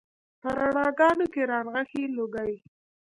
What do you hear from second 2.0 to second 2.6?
لوګي